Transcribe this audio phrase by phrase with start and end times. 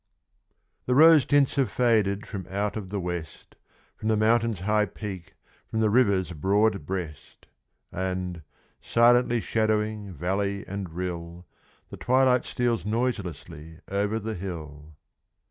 [0.87, 3.55] The rose tints have faded from out of the West,
[3.97, 5.35] From the Mountain's high peak,
[5.69, 7.45] from the river's broad breast.
[7.91, 8.41] And,
[8.81, 11.45] silently shadowing valley and rill,
[11.89, 14.95] The twilight steals noiselessly over the hill.